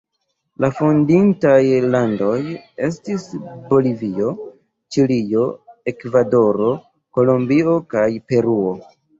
La 0.63 0.67
fondintaj 0.77 1.57
landoj 1.95 2.39
estis 2.87 3.27
Bolivio, 3.73 4.33
Ĉilio, 4.97 5.45
Ekvadoro, 5.93 6.75
Kolombio 7.19 7.79
kaj 7.97 8.11
Peruo. 8.33 8.75